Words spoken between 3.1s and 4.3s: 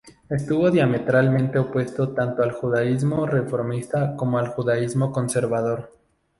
reformista